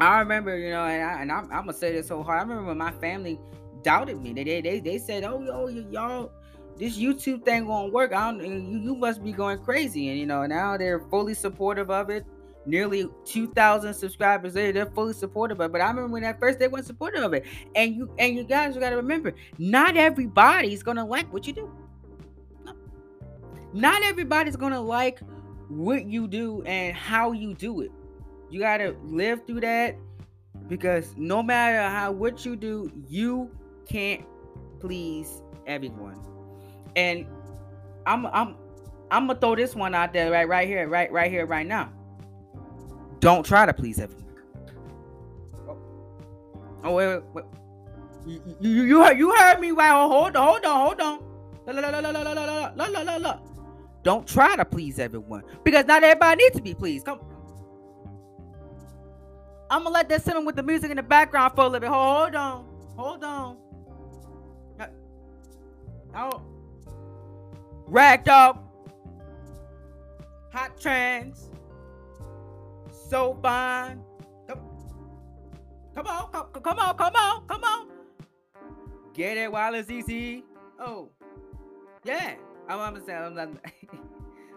I 0.00 0.18
remember, 0.18 0.56
you 0.58 0.70
know, 0.70 0.84
and, 0.84 1.02
I, 1.02 1.22
and 1.22 1.32
I'm, 1.32 1.44
I'm 1.44 1.66
gonna 1.66 1.74
say 1.74 1.92
this 1.92 2.08
so 2.08 2.22
hard. 2.22 2.38
I 2.38 2.42
remember 2.42 2.64
when 2.64 2.78
my 2.78 2.92
family 2.92 3.38
doubted 3.82 4.20
me. 4.22 4.32
They 4.32 4.44
they 4.44 4.60
they, 4.60 4.80
they 4.80 4.98
said, 4.98 5.24
"Oh, 5.24 5.40
yo, 5.40 5.68
y'all, 5.68 6.32
this 6.78 6.98
YouTube 6.98 7.44
thing 7.44 7.66
won't 7.66 7.92
work. 7.92 8.12
I 8.12 8.30
don't. 8.30 8.44
You, 8.44 8.78
you 8.80 8.94
must 8.94 9.22
be 9.22 9.32
going 9.32 9.58
crazy." 9.60 10.08
And 10.08 10.18
you 10.18 10.26
know, 10.26 10.46
now 10.46 10.76
they're 10.76 11.00
fully 11.10 11.34
supportive 11.34 11.90
of 11.90 12.10
it. 12.10 12.26
nearly 12.66 13.08
2,000 13.24 13.94
subscribers 13.94 14.54
later, 14.54 14.72
they're 14.72 14.92
fully 14.92 15.12
supportive 15.12 15.60
of 15.60 15.66
it. 15.66 15.72
But 15.72 15.80
I 15.80 15.88
remember 15.88 16.08
when 16.08 16.24
at 16.24 16.38
first 16.38 16.58
they 16.58 16.68
weren't 16.68 16.86
supportive 16.86 17.22
of 17.22 17.32
it. 17.32 17.44
And 17.74 17.94
you 17.94 18.10
and 18.18 18.34
you 18.34 18.44
guys 18.44 18.76
got 18.76 18.90
to 18.90 18.96
remember, 18.96 19.32
not 19.58 19.96
everybody's 19.96 20.82
gonna 20.82 21.04
like 21.04 21.32
what 21.32 21.46
you 21.46 21.52
do. 21.52 21.72
No. 22.64 22.74
Not 23.72 24.02
everybody's 24.02 24.56
gonna 24.56 24.80
like 24.80 25.20
what 25.68 26.06
you 26.06 26.28
do 26.28 26.62
and 26.62 26.96
how 26.96 27.32
you 27.32 27.54
do 27.54 27.80
it. 27.80 27.92
You 28.50 28.60
gotta 28.60 28.96
live 29.04 29.46
through 29.46 29.60
that 29.60 29.96
because 30.68 31.14
no 31.16 31.42
matter 31.42 31.82
how 31.88 32.12
what 32.12 32.44
you 32.44 32.56
do, 32.56 32.90
you 33.08 33.50
can't 33.86 34.24
please 34.80 35.42
everyone. 35.66 36.20
And 36.94 37.26
I'm 38.06 38.26
I'm 38.26 38.56
I'm 39.10 39.26
gonna 39.26 39.38
throw 39.38 39.56
this 39.56 39.74
one 39.74 39.94
out 39.94 40.12
there 40.12 40.30
right 40.30 40.48
right 40.48 40.68
here, 40.68 40.88
right 40.88 41.10
right 41.10 41.30
here, 41.30 41.46
right 41.46 41.66
now. 41.66 41.92
Don't 43.20 43.44
try 43.44 43.66
to 43.66 43.72
please 43.72 43.98
everyone. 43.98 44.24
Oh, 46.84 46.94
wait, 46.94 47.06
wait, 47.08 47.22
wait. 47.34 47.44
You, 48.26 48.56
you, 48.60 48.82
you, 48.82 49.02
heard, 49.02 49.18
you 49.18 49.34
heard 49.34 49.60
me 49.60 49.70
right. 49.72 49.90
Oh, 49.92 50.08
hold 50.08 50.36
on, 50.36 50.46
hold 50.46 50.64
on, 50.64 50.86
hold 50.86 51.00
on. 51.00 51.22
La, 51.66 51.80
la, 51.80 51.88
la, 51.88 51.98
la, 51.98 52.10
la, 52.10 52.32
la, 52.32 52.86
la, 52.86 53.02
la, 53.02 53.16
la. 53.16 53.38
Don't 54.02 54.26
try 54.26 54.54
to 54.54 54.64
please 54.64 54.98
everyone 55.00 55.42
because 55.64 55.84
not 55.86 56.04
everybody 56.04 56.44
needs 56.44 56.56
to 56.56 56.62
be 56.62 56.74
pleased. 56.74 57.06
Come. 57.06 57.20
I'm 59.68 59.82
gonna 59.82 59.94
let 59.94 60.08
that 60.10 60.22
sit 60.24 60.44
with 60.44 60.54
the 60.54 60.62
music 60.62 60.90
in 60.90 60.96
the 60.96 61.02
background 61.02 61.54
for 61.56 61.62
a 61.62 61.64
little 61.64 61.80
bit. 61.80 61.88
Hold 61.88 62.36
on, 62.36 62.64
hold 62.96 63.24
on. 63.24 63.56
Oh, 66.18 66.40
up, 68.28 68.64
Hot 70.50 70.80
Trends, 70.80 71.50
So 72.90 73.38
Fine. 73.42 74.02
Come, 74.48 74.60
come 75.94 76.06
on, 76.06 76.32
come, 76.32 76.62
come 76.62 76.78
on, 76.78 76.96
come 76.96 77.16
on, 77.16 77.46
come 77.46 77.64
on. 77.64 77.88
Get 79.12 79.36
it 79.36 79.52
while 79.52 79.74
it's 79.74 79.90
easy. 79.90 80.42
Oh, 80.80 81.10
yeah. 82.02 82.36
I'm, 82.66 82.80
I'm, 82.80 83.02
I'm, 83.10 83.38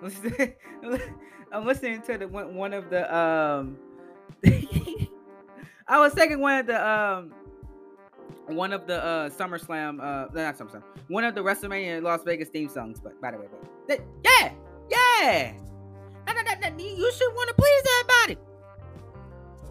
I'm, 0.02 1.02
I'm 1.52 1.66
listening 1.66 2.02
to 2.04 2.18
the 2.18 2.28
one, 2.30 2.56
one 2.56 2.74
of 2.74 2.90
the 2.90 3.14
um. 3.14 3.78
I 4.46 6.00
was 6.00 6.14
taking 6.14 6.40
one 6.40 6.60
of 6.60 6.68
the 6.68 6.90
um 6.90 7.34
one 8.50 8.74
of 8.74 8.88
the 8.88 9.04
uh 9.04 9.30
SummerSlam, 9.30 10.00
uh, 10.00 10.28
not 10.34 10.58
SummerSlam, 10.58 10.84
one 11.08 11.24
of 11.24 11.36
the 11.36 11.42
WrestleMania 11.42 12.02
Las 12.02 12.24
Vegas 12.24 12.50
theme 12.50 12.70
songs. 12.70 13.00
But 13.00 13.20
by 13.22 13.32
the 13.32 13.38
way, 13.38 13.46
but 13.88 14.02
yeah, 14.24 14.52
yeah, 14.90 15.54
you 16.78 17.12
should 17.12 17.34
want 17.34 17.50
to 17.50 17.56
please 17.56 17.84
everybody. 18.00 18.38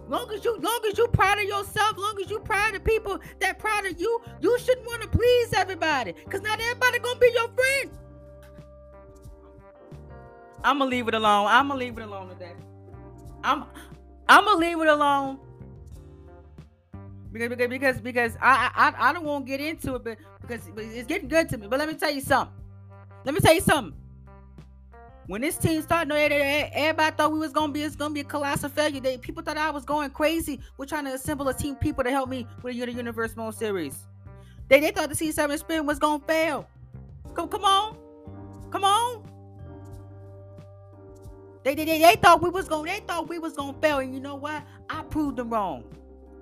Long 0.08 0.32
as 0.32 0.42
you, 0.42 0.56
long 0.56 0.80
as 0.90 0.96
you 0.96 1.06
proud 1.08 1.38
of 1.38 1.44
yourself, 1.44 1.98
long 1.98 2.18
as 2.22 2.30
you 2.30 2.40
proud 2.40 2.74
of 2.74 2.82
people 2.82 3.20
that 3.40 3.58
proud 3.58 3.84
of 3.84 4.00
you, 4.00 4.20
you 4.40 4.58
should 4.58 4.78
want 4.86 5.02
to 5.02 5.08
please 5.08 5.52
everybody. 5.52 6.14
Cause 6.30 6.40
not 6.40 6.58
everybody 6.60 6.98
gonna 6.98 7.20
be 7.20 7.30
your 7.34 7.48
friend. 7.48 7.90
I'm 10.64 10.78
gonna 10.78 10.90
leave 10.90 11.08
it 11.08 11.14
alone. 11.14 11.46
I'm 11.48 11.68
gonna 11.68 11.78
leave 11.78 11.98
it 11.98 12.04
alone 12.04 12.30
today. 12.30 12.52
I'm, 13.44 13.64
I'm 14.28 14.44
gonna 14.44 14.58
leave 14.58 14.80
it 14.80 14.88
alone 14.88 15.38
because 17.32 17.48
because 17.48 17.68
because, 17.68 18.00
because 18.00 18.36
I, 18.40 18.70
I 18.74 19.10
I 19.10 19.12
don't 19.12 19.24
want 19.24 19.46
to 19.46 19.50
get 19.50 19.60
into 19.60 19.96
it, 19.96 20.04
but 20.04 20.18
because 20.40 20.62
it's 20.76 21.06
getting 21.06 21.28
good 21.28 21.48
to 21.50 21.58
me. 21.58 21.66
But 21.66 21.78
let 21.78 21.88
me 21.88 21.94
tell 21.94 22.10
you 22.10 22.20
something. 22.20 22.54
Let 23.24 23.34
me 23.34 23.40
tell 23.40 23.54
you 23.54 23.60
something. 23.60 23.94
When 25.26 25.42
this 25.42 25.58
team 25.58 25.82
started, 25.82 26.14
everybody 26.14 27.14
thought 27.14 27.30
we 27.30 27.38
was 27.38 27.52
gonna 27.52 27.70
be 27.70 27.82
it's 27.82 27.96
gonna 27.96 28.14
be 28.14 28.20
a 28.20 28.24
colossal 28.24 28.70
failure. 28.70 29.00
They 29.00 29.18
people 29.18 29.42
thought 29.42 29.58
I 29.58 29.70
was 29.70 29.84
going 29.84 30.10
crazy. 30.10 30.58
We're 30.78 30.86
trying 30.86 31.04
to 31.04 31.12
assemble 31.12 31.46
a 31.48 31.54
team 31.54 31.76
people 31.76 32.02
to 32.02 32.10
help 32.10 32.30
me 32.30 32.46
with 32.62 32.74
the 32.74 32.92
Universe 32.92 33.36
Mode 33.36 33.54
series. 33.54 34.06
They 34.68 34.80
they 34.80 34.90
thought 34.90 35.10
the 35.10 35.14
C7 35.14 35.58
spin 35.58 35.84
was 35.84 35.98
gonna 35.98 36.22
fail. 36.26 36.66
Come 37.34 37.48
come 37.48 37.64
on, 37.64 37.98
come 38.70 38.84
on. 38.84 39.22
They, 41.62 41.74
they, 41.74 41.84
they, 41.84 41.98
they 41.98 42.16
thought 42.16 42.40
we 42.40 42.48
was 42.48 42.66
gonna 42.66 42.90
they 42.90 43.00
thought 43.00 43.28
we 43.28 43.38
was 43.38 43.52
gonna 43.52 43.76
fail, 43.82 43.98
and 43.98 44.14
you 44.14 44.20
know 44.20 44.36
what? 44.36 44.62
I 44.88 45.02
proved 45.02 45.36
them 45.36 45.50
wrong. 45.50 45.84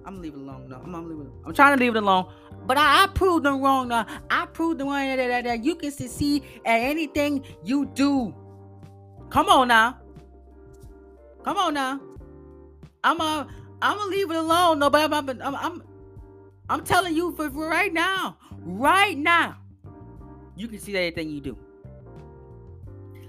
I'm 0.06 0.22
leave 0.22 0.34
it 0.34 0.38
alone. 0.38 0.68
No, 0.68 0.76
I'm, 0.76 0.94
I'm 0.94 1.08
leaving. 1.08 1.32
I'm 1.44 1.52
trying 1.52 1.76
to 1.76 1.84
leave 1.84 1.96
it 1.96 2.02
alone. 2.02 2.32
But 2.64 2.78
I, 2.78 3.04
I 3.04 3.06
proved 3.08 3.44
them 3.44 3.60
wrong. 3.60 3.88
Now 3.88 4.06
I 4.30 4.46
proved 4.46 4.78
them 4.78 4.88
wrong 4.88 5.04
that, 5.04 5.16
that, 5.16 5.44
that 5.44 5.64
you 5.64 5.74
can 5.74 5.90
succeed 5.90 6.44
at 6.64 6.80
anything 6.80 7.44
you 7.64 7.86
do. 7.86 8.34
Come 9.30 9.48
on 9.48 9.68
now. 9.68 9.98
Come 11.44 11.56
on 11.58 11.74
now. 11.74 12.00
I'm 13.02 13.20
a, 13.20 13.48
I'm 13.82 13.98
gonna 13.98 14.10
leave 14.10 14.30
it 14.30 14.36
alone. 14.36 14.78
No, 14.78 14.90
but 14.90 15.12
I'm, 15.12 15.28
I'm, 15.28 15.54
I'm, 15.56 15.82
I'm 16.68 16.84
telling 16.84 17.14
you 17.14 17.32
for, 17.32 17.50
for 17.50 17.68
right 17.68 17.92
now, 17.92 18.36
right 18.62 19.18
now, 19.18 19.56
you 20.56 20.68
can 20.68 20.78
see 20.78 20.96
anything 20.96 21.30
you 21.30 21.40
do. 21.40 21.58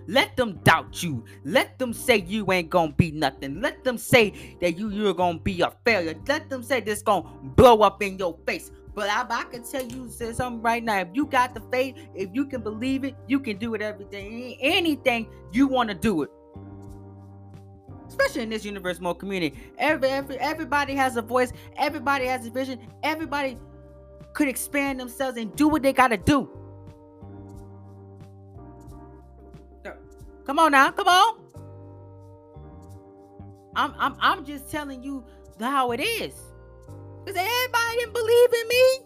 Let 0.08 0.38
them 0.38 0.60
doubt 0.64 1.04
you. 1.04 1.24
Let 1.44 1.78
them 1.78 1.94
say 1.94 2.18
you 2.18 2.50
ain't 2.52 2.70
gonna 2.70 2.94
be 2.94 3.12
nothing. 3.12 3.62
Let 3.62 3.84
them 3.84 3.98
say 3.98 4.58
that 4.62 4.78
you 4.78 4.90
you're 4.90 5.14
gonna 5.14 5.40
be 5.40 5.62
a 5.62 5.72
failure. 5.86 6.16
Let 6.28 6.50
them 6.50 6.64
say 6.64 6.80
this 6.80 7.02
gonna 7.02 7.28
blow 7.44 7.82
up 7.82 8.02
in 8.02 8.18
your 8.18 8.38
face. 8.46 8.72
But 8.96 9.10
I, 9.10 9.26
I 9.30 9.44
can 9.44 9.64
tell 9.64 9.86
you 9.86 10.10
something 10.10 10.62
right 10.62 10.84
now. 10.84 11.00
If 11.02 11.10
you 11.14 11.28
got 11.28 11.54
the 11.54 11.62
faith, 11.72 11.96
if 12.16 12.30
you 12.34 12.46
can 12.46 12.62
believe 12.62 13.04
it, 13.04 13.16
you 13.28 13.40
can 13.40 13.58
do 13.58 13.76
it. 13.76 13.82
Everything, 13.82 14.58
anything 14.60 15.30
you 15.52 15.68
want 15.68 15.90
to 15.90 15.96
do 15.96 16.24
it. 16.24 16.32
Especially 18.08 18.42
in 18.42 18.50
this 18.50 18.66
universe 18.66 19.00
mode 19.00 19.20
community, 19.20 19.60
every, 19.78 20.08
every 20.08 20.40
everybody 20.40 20.96
has 20.96 21.18
a 21.18 21.22
voice. 21.22 21.52
Everybody 21.76 22.26
has 22.26 22.48
a 22.48 22.50
vision. 22.50 22.80
Everybody 23.04 23.58
could 24.34 24.48
expand 24.48 25.00
themselves 25.00 25.38
and 25.38 25.54
do 25.56 25.68
what 25.68 25.84
they 25.84 25.92
gotta 25.94 26.18
do. 26.18 26.57
Come 30.48 30.60
on 30.60 30.72
now, 30.72 30.92
come 30.92 31.10
on. 31.10 31.40
I'm 33.76 33.94
I'm 34.00 34.16
I'm 34.22 34.46
just 34.46 34.72
telling 34.72 35.04
you 35.04 35.26
how 35.60 35.92
it 35.92 36.00
is. 36.00 36.34
Cause 37.26 37.36
everybody 37.36 37.98
didn't 37.98 38.14
believe 38.14 38.54
in 38.54 38.68
me. 38.70 39.00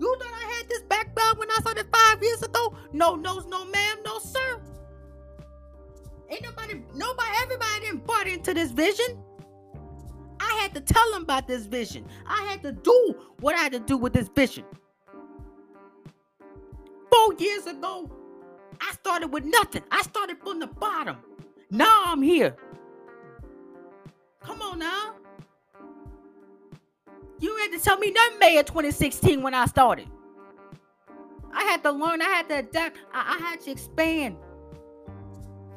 You 0.00 0.16
thought 0.18 0.32
I 0.32 0.54
had 0.56 0.68
this 0.70 0.82
background 0.84 1.38
when 1.38 1.50
I 1.50 1.58
started 1.60 1.86
five 1.92 2.22
years 2.22 2.42
ago? 2.42 2.74
No, 2.94 3.14
no, 3.14 3.40
no, 3.40 3.66
ma'am, 3.66 3.98
no, 4.06 4.18
sir. 4.18 4.60
Ain't 6.30 6.42
nobody, 6.42 6.82
nobody, 6.94 7.28
everybody 7.42 7.80
didn't 7.82 8.06
bought 8.06 8.26
into 8.26 8.54
this 8.54 8.72
vision. 8.72 9.22
I 10.40 10.58
had 10.62 10.72
to 10.74 10.80
tell 10.80 11.12
them 11.12 11.24
about 11.24 11.46
this 11.46 11.66
vision. 11.66 12.06
I 12.26 12.42
had 12.44 12.62
to 12.62 12.72
do 12.72 13.16
what 13.40 13.54
I 13.54 13.58
had 13.58 13.72
to 13.72 13.80
do 13.80 13.98
with 13.98 14.14
this 14.14 14.28
vision. 14.28 14.64
Four 17.12 17.34
years 17.34 17.66
ago, 17.66 18.10
I 18.82 18.92
started 18.94 19.28
with 19.28 19.44
nothing. 19.44 19.84
I 19.92 20.02
started 20.02 20.38
from 20.38 20.58
the 20.58 20.66
bottom. 20.66 21.16
Now 21.70 22.02
I'm 22.06 22.20
here. 22.20 22.56
Come 24.40 24.60
on 24.60 24.80
now. 24.80 25.14
You 27.38 27.56
had 27.58 27.70
to 27.72 27.78
tell 27.78 27.96
me 27.98 28.10
nothing 28.10 28.38
May 28.40 28.58
of 28.58 28.66
2016 28.66 29.40
when 29.40 29.54
I 29.54 29.66
started. 29.66 30.08
I 31.52 31.62
had 31.64 31.82
to 31.84 31.92
learn, 31.92 32.22
I 32.22 32.28
had 32.28 32.48
to 32.48 32.58
adapt, 32.58 32.98
I, 33.12 33.36
I 33.38 33.50
had 33.50 33.60
to 33.62 33.70
expand. 33.70 34.36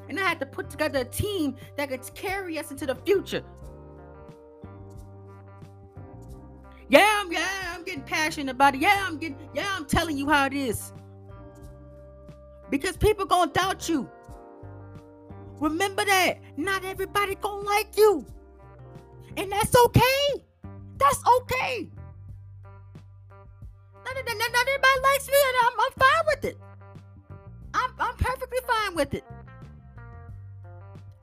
And 0.09 0.19
I 0.19 0.23
had 0.23 0.39
to 0.39 0.45
put 0.45 0.69
together 0.69 0.99
a 0.99 1.05
team 1.05 1.55
that 1.77 1.89
could 1.89 2.01
carry 2.15 2.57
us 2.57 2.71
into 2.71 2.85
the 2.85 2.95
future. 2.95 3.43
Yeah, 6.87 7.21
I'm 7.21 7.31
yeah, 7.31 7.73
I'm 7.73 7.83
getting 7.83 8.03
passionate 8.03 8.51
about 8.51 8.75
it. 8.75 8.81
Yeah, 8.81 9.03
I'm 9.07 9.17
getting 9.17 9.37
yeah, 9.53 9.67
I'm 9.75 9.85
telling 9.85 10.17
you 10.17 10.29
how 10.29 10.45
it 10.45 10.53
is 10.53 10.93
because 12.69 12.97
people 12.97 13.25
gonna 13.25 13.51
doubt 13.51 13.87
you. 13.89 14.09
Remember 15.59 16.03
that. 16.05 16.39
Not 16.57 16.83
everybody 16.83 17.35
gonna 17.35 17.63
like 17.63 17.97
you. 17.97 18.25
And 19.37 19.51
that's 19.51 19.75
okay. 19.75 20.43
That's 20.97 21.21
okay. 21.41 21.89
Not, 24.05 24.15
not, 24.15 24.37
not 24.37 24.67
everybody 24.67 24.99
likes 25.03 25.27
me, 25.27 25.33
and 25.47 25.55
I'm, 25.63 25.73
I'm 25.79 25.91
fine 25.99 26.25
with 26.27 26.45
it. 26.45 26.57
I'm, 27.73 27.91
I'm 27.99 28.15
perfectly 28.15 28.59
fine 28.67 28.95
with 28.95 29.13
it. 29.13 29.23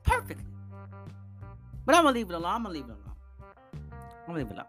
Perfectly. 0.03 0.45
But 1.85 1.95
I'm 1.95 2.03
gonna 2.03 2.15
leave 2.15 2.29
it 2.29 2.33
alone. 2.33 2.51
I'm 2.53 2.63
gonna 2.63 2.73
leave 2.75 2.85
it 2.85 2.89
alone. 2.91 3.15
I'm 3.91 4.27
gonna 4.27 4.37
leave 4.39 4.47
it 4.47 4.53
alone. 4.53 4.67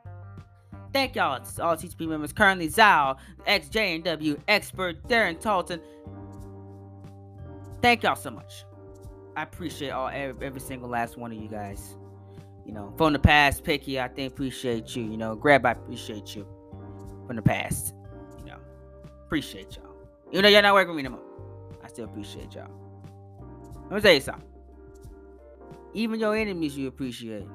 Thank 0.93 1.17
y'all, 1.17 1.33
all 1.33 1.77
CTP 1.77 2.09
members. 2.09 2.33
Currently, 2.33 2.69
Zal, 2.69 3.19
XJ 3.49 3.97
and 3.97 4.05
W, 4.05 4.41
Expert, 4.47 5.03
Darren 5.09 5.39
Talton, 5.41 5.81
thank 7.85 8.03
y'all 8.03 8.17
so 8.17 8.31
much. 8.31 8.65
I 9.37 9.43
appreciate 9.43 9.91
all 9.91 10.09
every, 10.09 10.47
every, 10.47 10.61
single 10.61 10.89
last 10.89 11.19
one 11.19 11.31
of 11.31 11.37
you 11.37 11.49
guys. 11.49 11.97
You 12.65 12.73
know, 12.73 12.95
from 12.97 13.13
the 13.13 13.19
past, 13.19 13.63
Picky, 13.63 14.01
I 14.01 14.09
think 14.09 14.33
appreciate 14.33 14.97
you. 14.97 15.03
You 15.03 15.19
know, 15.19 15.37
Grab, 15.37 15.67
I 15.67 15.73
appreciate 15.73 16.35
you 16.35 16.47
from 17.27 17.37
the 17.37 17.43
past. 17.43 17.95
You 18.39 18.47
know, 18.47 18.57
appreciate 19.27 19.77
y'all. 19.77 19.95
Even 20.33 20.45
though 20.45 20.49
y'all 20.49 20.63
not 20.63 20.73
working 20.73 20.95
with 20.95 21.05
me 21.05 21.11
no 21.11 21.11
more, 21.11 21.79
I 21.85 21.89
still 21.89 22.07
appreciate 22.07 22.55
y'all. 22.55 22.71
Let 23.91 23.97
me 23.97 24.01
tell 24.01 24.15
you 24.15 24.21
something. 24.23 24.49
Even 25.93 26.19
your 26.19 26.35
enemies 26.35 26.79
you 26.79 26.89
appreciate. 26.89 27.47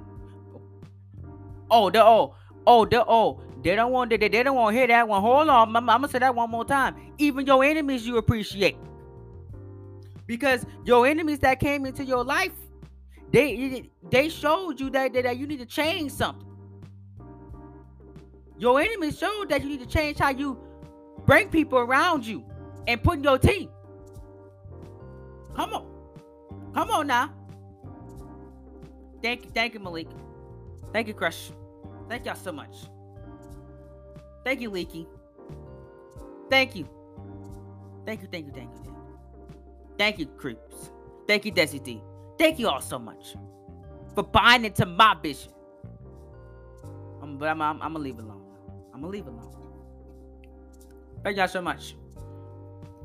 Oh, 1.72 1.90
the 1.90 2.06
oh, 2.06 2.36
oh, 2.68 2.86
the 2.86 3.04
oh, 3.04 3.42
they 3.64 3.76
don't 3.76 3.92
want 3.92 4.12
they, 4.12 4.18
they 4.18 4.44
don't 4.44 4.56
want 4.56 4.76
to 4.76 4.78
hear 4.78 4.88
that 4.90 5.08
one. 5.08 5.22
Hold 5.24 5.50
on, 5.50 5.76
I'm, 5.76 5.90
I'm 5.90 6.02
gonna 6.02 6.08
say 6.08 6.20
that 6.20 6.36
one 6.36 6.52
more 6.52 6.66
time. 6.66 7.14
Even 7.18 7.48
your 7.48 7.64
enemies 7.64 8.06
you 8.06 8.18
appreciate. 8.18 8.78
Because 10.30 10.64
your 10.86 11.08
enemies 11.08 11.40
that 11.40 11.60
came 11.60 11.88
into 11.88 12.06
your 12.06 12.24
life, 12.24 12.54
they 13.32 13.90
they 14.12 14.30
showed 14.30 14.80
you 14.80 14.92
that, 14.92 15.12
that, 15.14 15.38
you 15.38 15.48
need 15.48 15.58
to 15.58 15.66
change 15.66 16.12
something. 16.12 16.48
Your 18.56 18.80
enemies 18.80 19.18
showed 19.18 19.50
that 19.50 19.64
you 19.64 19.70
need 19.70 19.80
to 19.80 19.88
change 19.88 20.20
how 20.20 20.30
you 20.30 20.56
bring 21.26 21.50
people 21.50 21.80
around 21.80 22.28
you 22.28 22.46
and 22.88 23.02
put 23.02 23.18
in 23.18 23.24
your 23.24 23.40
team. 23.40 23.70
Come 25.56 25.74
on. 25.74 25.88
Come 26.76 26.92
on 26.92 27.08
now. 27.08 27.34
Thank 29.24 29.46
you, 29.46 29.52
thank 29.52 29.74
you, 29.74 29.80
Malik. 29.80 30.10
Thank 30.94 31.08
you, 31.08 31.16
Crush. 31.16 31.50
Thank 32.08 32.28
y'all 32.28 32.36
so 32.36 32.52
much. 32.52 32.76
Thank 34.44 34.62
you, 34.62 34.70
Leaky. 34.70 35.08
Thank 36.52 36.76
you. 36.76 36.88
Thank 38.06 38.22
you, 38.22 38.28
thank 38.32 38.46
you, 38.46 38.52
thank 38.54 38.70
you, 38.70 38.84
thank 38.84 38.86
you. 38.86 38.99
Thank 40.00 40.18
you, 40.18 40.26
Creeps. 40.26 40.92
Thank 41.28 41.44
you, 41.46 41.52
Desi 41.52 41.84
D. 41.84 42.02
Thank 42.40 42.58
you 42.58 42.70
all 42.70 42.80
so 42.80 42.98
much 42.98 43.36
for 44.16 44.24
buying 44.24 44.64
into 44.64 44.86
my 44.86 45.14
vision. 45.22 45.52
I'm, 47.22 47.38
but 47.38 47.50
I'm, 47.50 47.62
I'm, 47.62 47.82
I'm 47.82 47.94
gonna 47.94 48.06
leave 48.06 48.18
it 48.18 48.24
alone. 48.24 48.42
I'm 48.94 49.02
gonna 49.02 49.12
leave 49.12 49.28
it 49.28 49.34
alone. 49.34 49.54
Thank 51.22 51.36
y'all 51.36 51.50
so 51.50 51.62
much. 51.62 51.98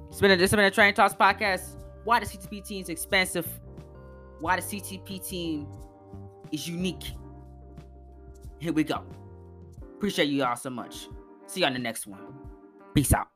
It's 0.08 0.20
been 0.20 0.30
a, 0.30 0.36
this 0.36 0.52
has 0.52 0.56
been 0.56 0.66
a 0.66 0.70
Train 0.70 0.94
Talks 0.94 1.14
podcast. 1.14 1.84
Why 2.04 2.20
the 2.20 2.26
CTP 2.26 2.64
team 2.64 2.82
is 2.82 2.88
expensive? 2.88 3.48
Why 4.38 4.60
the 4.60 4.62
CTP 4.62 5.26
team 5.28 5.66
is 6.52 6.68
unique? 6.68 7.10
Here 8.60 8.72
we 8.72 8.84
go. 8.84 9.02
Appreciate 9.82 10.26
you 10.26 10.44
all 10.44 10.54
so 10.54 10.70
much. 10.70 11.08
See 11.48 11.60
you 11.60 11.66
on 11.66 11.72
the 11.72 11.80
next 11.80 12.06
one. 12.06 12.20
Peace 12.94 13.12
out. 13.12 13.33